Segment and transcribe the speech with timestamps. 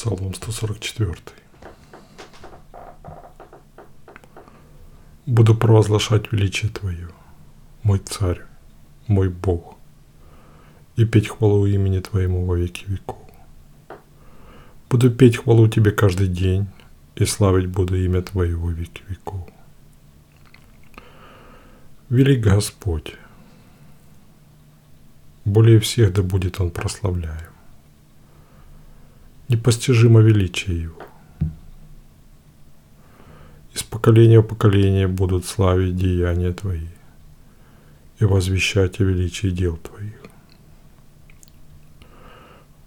[0.00, 1.14] Псалом 144.
[5.26, 7.10] Буду провозглашать величие Твое,
[7.82, 8.40] мой Царь,
[9.08, 9.76] мой Бог,
[10.96, 13.18] и петь хвалу имени Твоему во веки веков.
[14.88, 16.68] Буду петь хвалу Тебе каждый день,
[17.16, 19.50] и славить буду имя Твое во веки веков.
[22.08, 23.16] Велик Господь,
[25.44, 27.59] более всех да будет Он прославляем
[29.50, 31.02] непостижимо величие Его.
[33.74, 36.86] Из поколения в поколение будут славить деяния Твои
[38.20, 40.22] и возвещать о величии дел Твоих.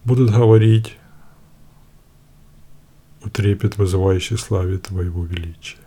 [0.06, 0.98] Будут говорить
[3.26, 5.78] утрепет вызывающий славе Твоего величия.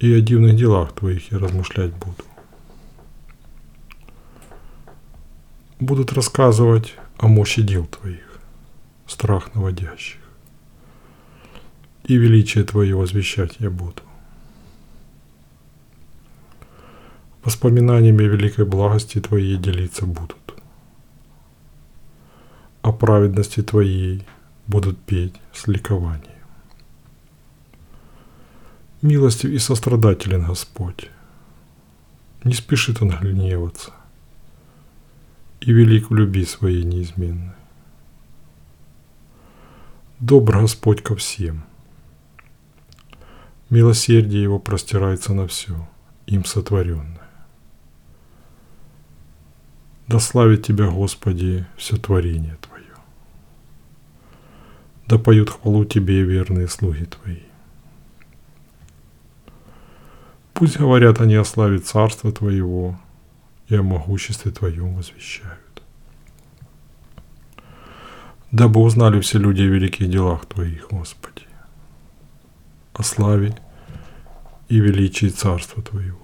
[0.00, 2.24] И о дивных делах Твоих я размышлять буду.
[5.78, 8.31] Будут рассказывать о мощи дел Твоих
[9.12, 10.20] страх наводящих.
[12.04, 14.02] И величие Твое возвещать я буду.
[17.44, 20.36] Воспоминаниями великой благости Твоей делиться будут.
[22.82, 24.26] О праведности Твоей
[24.66, 26.32] будут петь с ликованием.
[29.02, 31.10] Милостив и сострадателен Господь.
[32.44, 33.92] Не спешит Он гневаться.
[35.60, 37.61] И велик в любви своей неизменной.
[40.22, 41.64] Добр Господь ко всем.
[43.70, 45.88] Милосердие Его простирается на все,
[46.26, 47.28] им сотворенное.
[50.06, 52.94] Да славит Тебя, Господи, все творение Твое.
[55.08, 57.42] Да поют хвалу Тебе верные слуги Твои.
[60.54, 62.96] Пусть говорят они о славе Царства Твоего
[63.66, 65.71] и о могуществе Твоем возвещают
[68.52, 71.46] дабы узнали все люди о великих делах Твоих, Господи,
[72.92, 73.56] о славе
[74.68, 76.20] и величии Царства Твоего.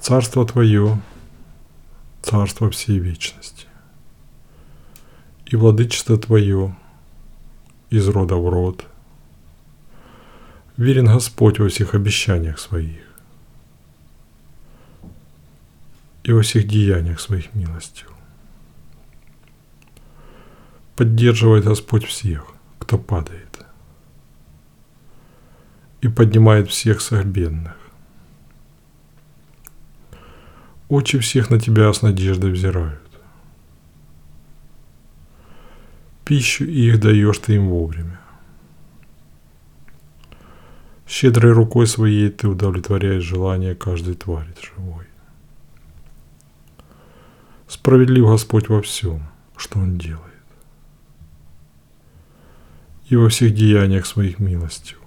[0.00, 1.00] Царство Твое–
[2.22, 3.66] царство всей вечности,
[5.46, 6.76] и владычество Твое
[7.90, 8.84] из рода в род.
[10.76, 13.04] Верен Господь во всех обещаниях Своих
[16.24, 18.08] и во всех деяниях Своих милостью.
[20.96, 22.46] Поддерживает Господь всех,
[22.78, 23.66] кто падает.
[26.02, 27.76] И поднимает всех согбенных.
[30.88, 33.00] Очи всех на тебя с надеждой взирают.
[36.24, 38.20] Пищу их даешь ты им вовремя.
[41.08, 45.06] Щедрой рукой своей ты удовлетворяешь желание каждой твари живой.
[47.66, 49.26] Справедлив Господь во всем,
[49.56, 50.33] что Он делает
[53.08, 54.98] и во всех деяниях своих милостью.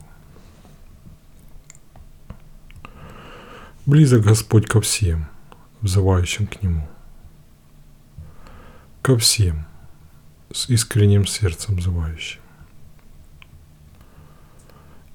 [3.85, 5.27] Близок Господь ко всем,
[5.81, 6.87] взывающим к Нему.
[9.01, 9.65] Ко всем,
[10.51, 12.41] с искренним сердцем взывающим.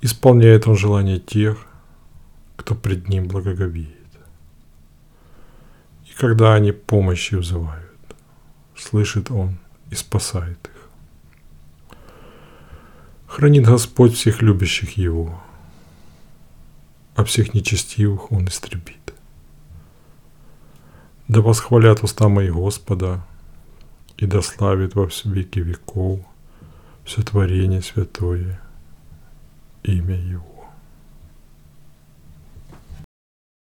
[0.00, 1.66] Исполняет Он желания тех,
[2.56, 3.96] кто пред Ним благоговеет.
[6.10, 7.92] И когда они помощи взывают,
[8.76, 9.58] слышит Он
[9.90, 10.71] и спасает их.
[13.42, 15.42] Хранит Господь всех любящих Его,
[17.16, 19.14] а всех нечестивых Он истребит.
[21.26, 23.26] Да восхвалят уста мои Господа,
[24.16, 26.20] и да славит во все веки веков
[27.04, 28.60] все творение святое
[29.82, 30.51] имя Его.